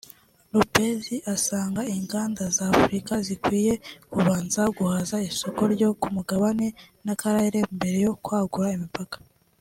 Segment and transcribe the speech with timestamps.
[0.55, 1.03] Lopes
[1.35, 3.73] asanga inganda za Afurika zikwiye
[4.13, 6.67] kubanza guhaza isoko ryo ku mugabane
[7.05, 9.17] n’akarere mbere yo kwagura imipaka